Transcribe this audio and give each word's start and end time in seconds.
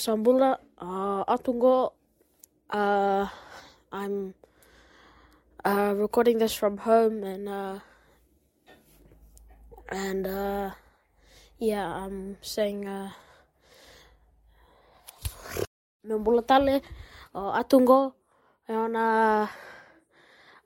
Sambula, 0.00 0.56
uh, 0.78 1.24
Atungo. 1.28 1.92
Uh, 2.70 3.28
I'm 3.92 4.32
uh, 5.62 5.92
recording 5.94 6.38
this 6.38 6.54
from 6.54 6.78
home 6.78 7.22
and 7.22 7.46
uh, 7.46 7.78
and 9.92 10.26
uh, 10.26 10.70
yeah, 11.58 11.84
I'm 11.84 12.38
saying 12.40 12.88
uh, 12.88 13.10
Membula 16.06 16.46
Tale, 16.48 16.80
uh, 17.34 17.60
Atungo, 17.62 18.14
and 18.68 18.96
uh, 18.96 19.46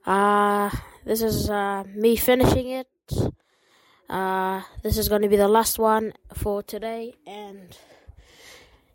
uh, 0.05 0.69
this 1.03 1.21
is 1.21 1.49
uh, 1.49 1.83
me 1.93 2.15
finishing 2.15 2.69
it. 2.69 2.87
Uh, 4.07 4.61
this 4.81 4.97
is 4.97 5.09
going 5.09 5.23
to 5.23 5.27
be 5.27 5.35
the 5.35 5.49
last 5.49 5.77
one 5.77 6.13
for 6.33 6.63
today, 6.63 7.15
and 7.27 7.75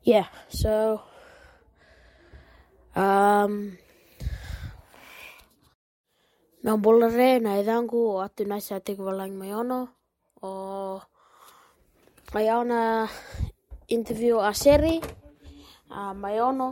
yeah, 0.03 0.27
so 0.49 1.01
um 2.97 3.77
Nā 6.61 6.75
bolare 6.77 7.39
nā 7.41 7.55
idangu 7.63 8.01
o 8.05 8.17
atu 8.21 8.45
nai 8.45 8.61
sa 8.61 8.83
te 8.85 8.93
walang 8.93 9.33
mai 9.33 9.49
ono 9.57 9.79
o 10.45 10.51
mai 12.35 12.49
ana 12.53 13.09
interview 13.89 14.37
a 14.37 14.53
Seri 14.53 15.01
a 15.89 16.13
mai 16.13 16.37
ono 16.37 16.69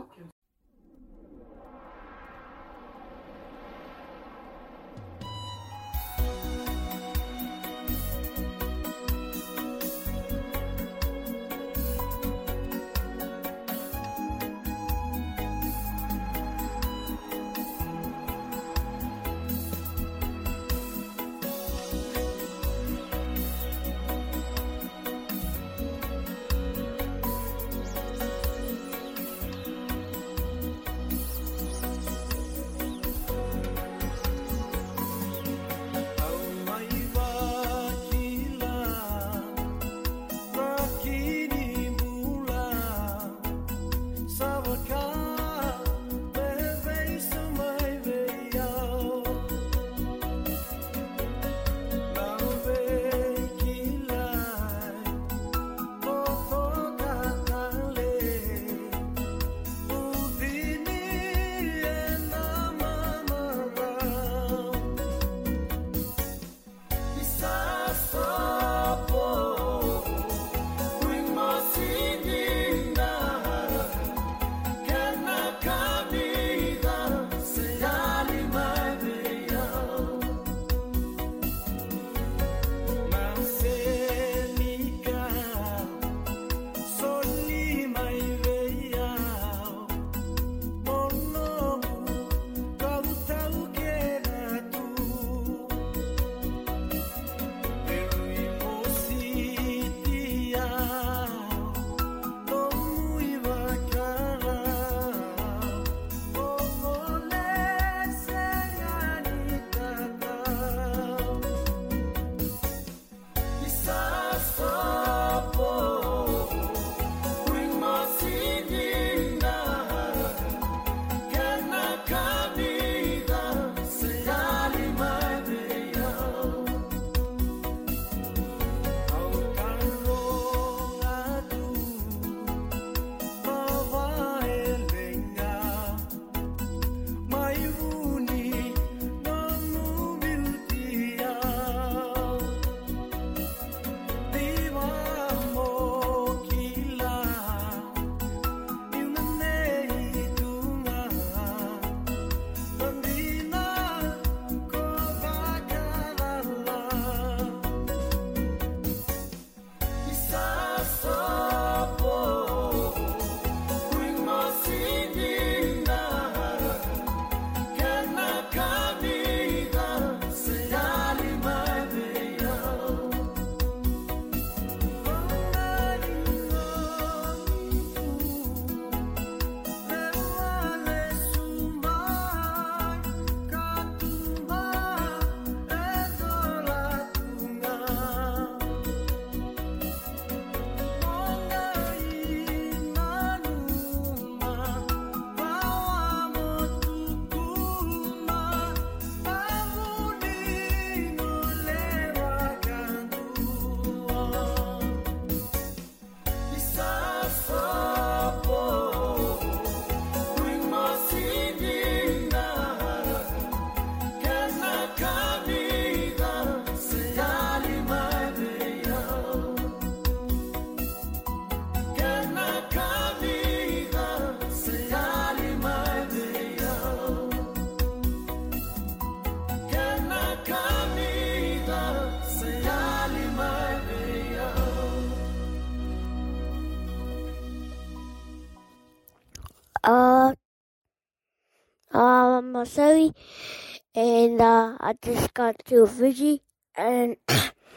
I 244.89 244.97
just 245.05 245.29
got 245.35 245.53
to 245.65 245.85
Fiji 245.85 246.41
and 246.75 247.15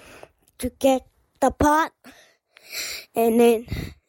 to 0.58 0.72
get 0.80 1.04
the 1.42 1.50
pot, 1.50 1.92
and 3.14 3.38
then 3.38 3.66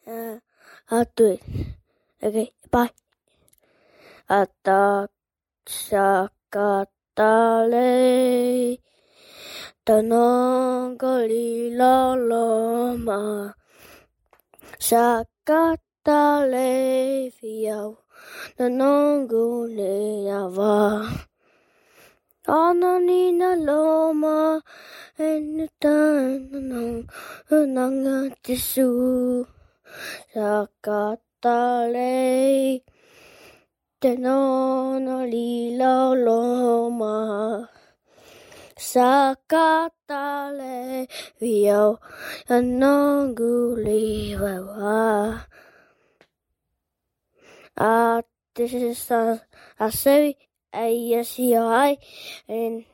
uh, 0.08 0.40
I'll 0.88 1.04
do 1.14 1.36
it. 1.36 1.42
Okay, 2.22 2.56
bye. 2.70 2.88
Ata 4.24 5.12
sakatale 5.68 6.80
tanongoli 9.84 11.76
la 11.76 12.16
loma 12.16 13.52
sakatale 14.80 16.72
fiau 17.36 18.00
tanongoli 18.56 20.24
ava 20.32 21.33
Anani 22.46 23.32
na 23.32 23.56
loma 23.56 24.60
and 25.16 25.64
tanong 25.80 27.08
nanga 27.48 28.28
tisu 28.44 29.48
sakatale 30.28 31.24
Tenona 33.96 35.24
lila 35.24 36.12
loma 36.12 37.64
Sakatale 38.76 41.08
vio 41.40 41.96
Anonguli 42.52 44.36
wawa 44.36 45.48
Ah, 47.78 48.20
this 48.54 48.74
is 48.74 49.10
uh, 49.10 49.38
a 49.80 49.88
ASCI 50.74 51.96
and 52.48 52.84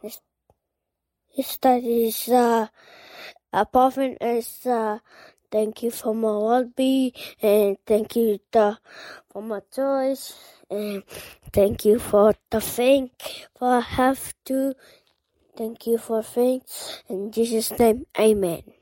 that 1.63 1.83
is 1.83 2.29
uh 2.29 2.69
apart 3.53 3.95
from 3.95 4.17
is 4.21 4.67
uh 4.67 4.99
thank 5.51 5.83
you 5.83 5.91
for 5.91 6.15
my 6.15 6.31
rugby 6.31 7.15
and 7.43 7.77
thank 7.87 8.17
you 8.17 8.39
for 8.53 9.43
my 9.43 9.61
toys 9.75 10.35
and 10.71 11.03
thank 11.53 11.85
you 11.85 11.99
for 11.99 12.35
the 12.51 12.61
thing 12.61 13.11
for 13.59 13.79
I 13.79 13.81
have 13.81 14.35
to 14.47 14.75
thank 15.57 15.87
you 15.87 15.99
for 15.99 16.23
things. 16.23 17.03
In 17.09 17.33
Jesus 17.33 17.71
name 17.79 18.07
amen 18.19 18.80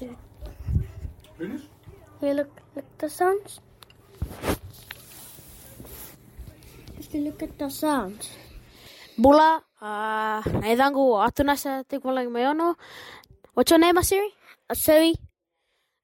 Finish? 0.00 1.62
Hey, 2.20 2.32
look, 2.32 2.48
look 2.76 2.88
the 2.96 3.08
sounds. 3.08 3.60
Just 6.96 7.12
look 7.14 7.42
at 7.42 7.58
the 7.58 7.68
sounds. 7.68 8.32
Bula, 9.20 9.60
uh, 9.82 10.40
naidangu 10.64 11.20
atuna 11.20 11.56
sa 11.56 11.84
tikwalang 11.84 12.32
mayono. 12.32 12.76
What's 13.52 13.70
your 13.70 13.80
name, 13.80 13.96
Asiri? 13.96 14.32
Asiri, 14.72 15.12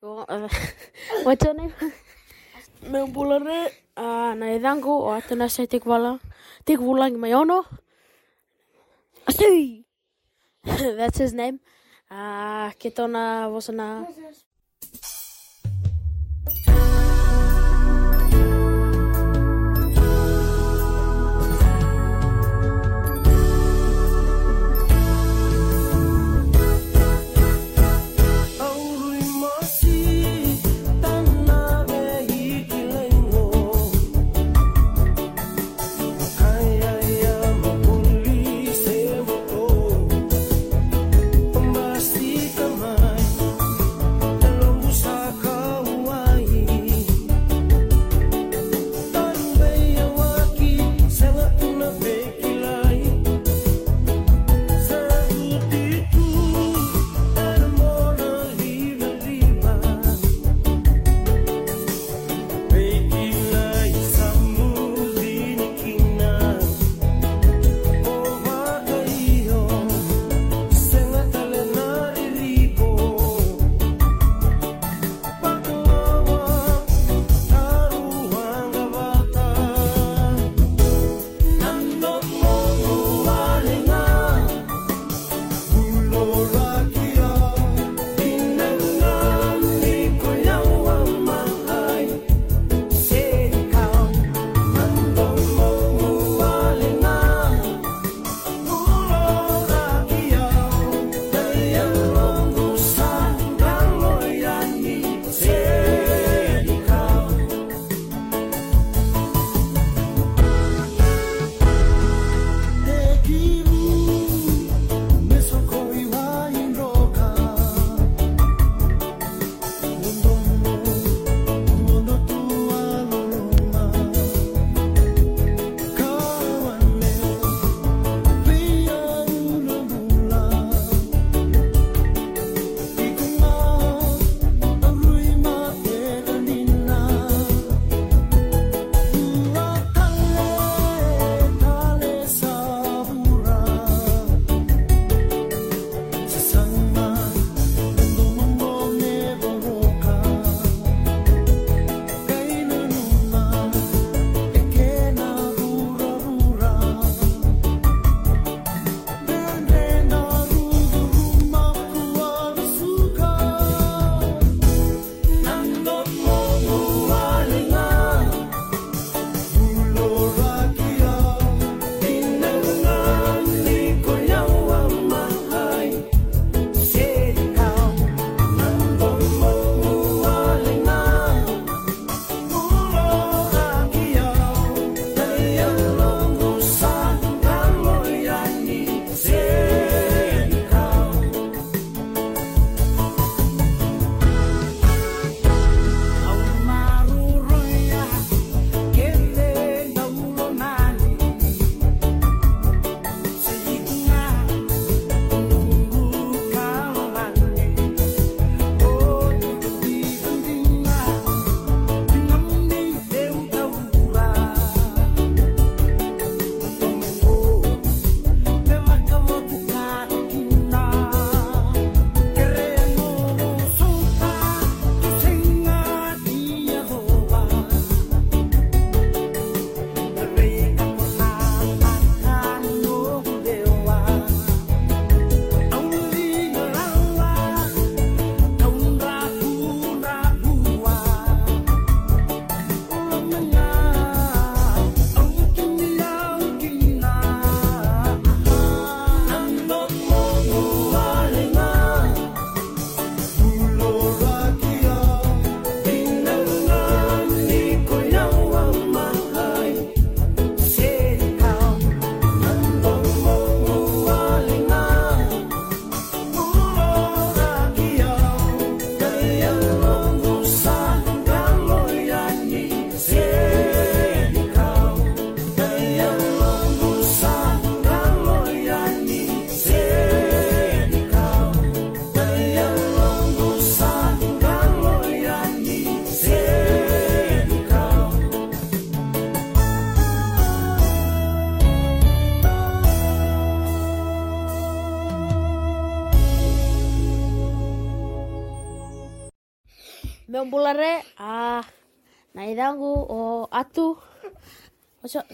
uh, 0.02 0.48
What's 1.24 1.44
your 1.44 1.54
name? 1.54 1.72
Me 2.92 3.08
bula 3.08 3.40
re, 3.40 3.72
uh, 3.96 4.36
naidangu 4.36 5.08
atuna 5.08 5.48
sa 5.48 5.64
tikwalang 5.64 6.20
tikwalang 6.68 7.16
mayono. 7.16 7.64
Asiri. 9.24 9.84
That's 11.00 11.16
his 11.16 11.32
name. 11.32 11.60
Ah, 12.08 12.72
che 12.76 12.92
torna 12.92 13.44
a 13.44 13.48
vosona. 13.48 14.04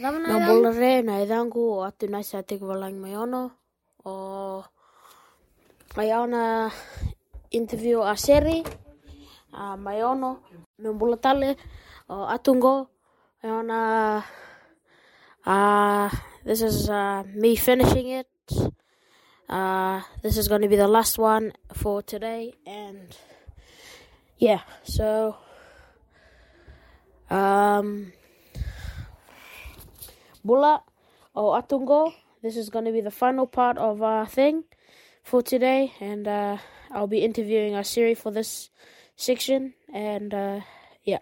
Dama 0.03 0.19
na 0.19 0.73
naidangu 1.07 1.79
o 1.79 1.87
atu 1.87 2.11
nai 2.11 2.27
sa 2.27 2.43
te 2.43 2.59
walang 2.59 2.99
mai 2.99 3.15
ono. 3.15 3.55
O, 4.03 4.59
ai 5.95 6.11
ona 6.11 6.67
interview 7.55 8.03
a 8.03 8.17
seri, 8.19 8.67
a 9.55 9.77
mai 9.77 10.03
ono. 10.03 10.43
Membulatale, 10.83 11.55
o 12.11 12.27
atungo. 12.27 12.91
Ai 13.45 13.51
ona, 13.51 13.79
uh, 15.47 16.11
this 16.43 16.63
is 16.63 16.91
uh, 16.91 17.23
me 17.39 17.55
finishing 17.55 18.09
it. 18.11 18.27
Uh, 19.49 20.03
this 20.23 20.37
is 20.37 20.49
going 20.49 20.63
to 20.63 20.69
be 20.69 20.75
the 20.75 20.89
last 20.89 21.17
one 21.17 21.53
for 21.75 22.03
today, 22.03 22.55
and 22.67 23.15
yeah, 24.37 24.63
so 24.83 25.37
um, 27.31 28.11
Bula 30.45 30.83
or 31.35 31.61
Atungo, 31.61 32.13
this 32.43 32.57
is 32.57 32.71
going 32.71 32.85
to 32.85 32.93
be 32.93 33.01
the 33.01 33.11
final 33.11 33.47
part 33.47 33.79
of 33.79 34.03
our 34.03 34.27
thing 34.27 34.65
for 35.23 35.43
today, 35.43 35.93
and 36.01 36.27
uh, 36.27 36.59
I'll 36.91 37.07
be 37.07 37.21
interviewing 37.25 37.75
our 37.75 37.85
Siri 37.85 38.15
for 38.15 38.31
this 38.31 38.71
section, 39.17 39.75
and 39.93 40.35
uh, 40.35 40.61
yeah. 41.05 41.21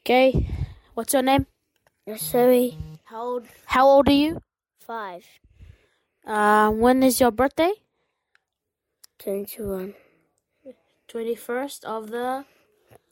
Okay, 0.00 0.46
what's 0.94 1.12
your 1.12 1.22
name? 1.22 1.46
Sorry. 2.16 2.76
How 3.04 3.22
old? 3.22 3.46
How 3.66 3.86
old 3.86 4.08
are 4.08 4.12
you? 4.12 4.40
Five. 4.80 5.24
Uh, 6.26 6.70
when 6.70 7.02
is 7.02 7.20
your 7.20 7.30
birthday? 7.30 7.72
Twenty-one. 9.18 9.94
Twenty 11.06 11.34
first 11.34 11.84
of 11.84 12.10
the 12.10 12.44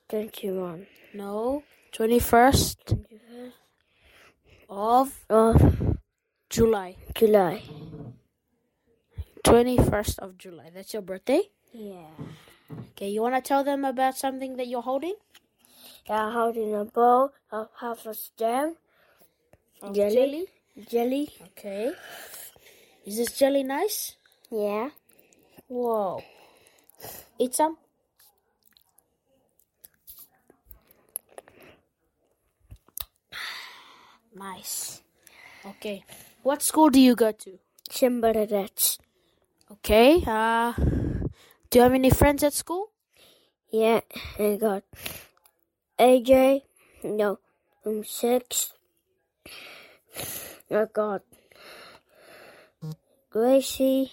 Twenty-one. 0.09 0.87
no 1.15 1.63
twenty 1.93 2.19
first 2.19 2.95
of 4.69 5.25
Of 5.29 5.97
July. 6.51 6.97
July. 7.15 7.63
Twenty 9.45 9.79
first 9.79 10.19
of 10.21 10.37
July. 10.39 10.71
That's 10.75 10.93
your 10.93 11.03
birthday. 11.03 11.43
Yeah. 11.73 12.11
Okay, 12.93 13.09
you 13.09 13.23
want 13.23 13.35
to 13.35 13.41
tell 13.41 13.65
them 13.65 13.85
about 13.85 14.17
something 14.17 14.57
that 14.57 14.67
you're 14.69 14.83
holding? 14.83 15.15
I'm 16.09 16.33
holding 16.33 16.75
a 16.75 16.85
bowl 16.85 17.33
of 17.51 17.69
half 17.81 18.05
a 18.07 18.15
stem. 18.15 18.77
Of 19.83 19.95
Jelly. 19.95 20.15
Jelly. 20.15 20.47
Jelly. 20.89 21.29
Okay. 21.53 21.93
Is 23.07 23.17
this 23.17 23.39
jelly 23.39 23.63
nice? 23.63 24.17
Yeah. 24.51 24.91
Whoa. 25.69 26.23
Eat 27.39 27.55
some. 27.55 27.77
Nice. 34.39 35.03
Okay. 35.67 36.05
What 36.43 36.63
school 36.63 36.91
do 36.91 37.01
you 37.01 37.17
go 37.17 37.33
to? 37.33 37.59
Chimbarats. 37.91 38.99
Okay. 39.71 40.23
Uh, 40.27 40.73
do 41.71 41.79
you 41.79 41.83
have 41.83 41.93
any 41.93 42.11
friends 42.11 42.43
at 42.45 42.53
school? 42.53 42.91
Yeah. 43.71 44.01
I 44.39 44.57
got 44.61 44.85
AJ. 45.99 46.63
No. 47.03 47.39
I'm 47.85 48.05
six. 48.05 48.73
I 50.71 50.87
got 50.93 51.23
Gracie. 53.31 54.13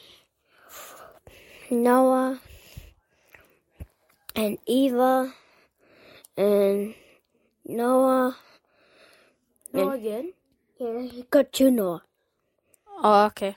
Noah. 1.70 2.40
And 4.36 4.58
Eva. 4.66 5.34
And 6.36 6.96
Noah. 7.66 8.36
No, 9.76 9.92
And- 9.92 10.00
again. 10.00 10.26
Yeah, 10.80 11.02
he 11.04 11.24
got 11.28 11.52
two 11.52 11.72
Noah. 11.72 12.04
Oh, 13.04 13.28
okay. 13.32 13.56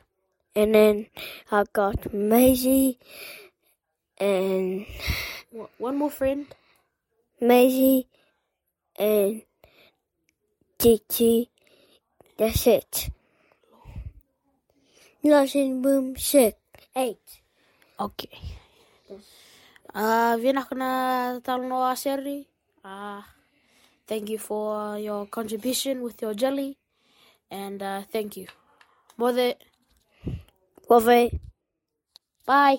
And 0.55 0.75
then 0.75 1.07
I 1.51 1.63
got 1.71 2.11
Maisie 2.13 2.99
and 4.19 4.87
Wha- 5.55 5.71
One 5.79 5.97
more 5.99 6.11
friend. 6.11 6.47
Maisie 7.41 8.07
and 8.99 9.43
Titi. 10.79 11.51
That's 12.37 12.67
it. 12.67 13.11
Nothing 15.23 15.83
boom 15.83 16.17
six. 16.19 16.59
Eight. 16.95 17.23
Okay. 17.99 18.39
Uh, 19.95 20.39
we 20.39 20.51
nak 20.55 20.71
kena 20.71 20.91
tolong 21.43 21.67
Noah 21.71 21.95
Seri. 21.99 22.47
Uh, 22.87 23.23
thank 24.09 24.29
you 24.31 24.39
for 24.39 24.99
your 24.99 25.27
contribution 25.27 26.03
with 26.03 26.23
your 26.23 26.35
jelly. 26.35 26.79
And 27.51 27.83
uh, 27.83 28.03
thank 28.13 28.37
you. 28.37 28.49
Mother, 29.19 29.55
Love 30.89 31.09
it. 31.09 31.41
bye. 32.47 32.79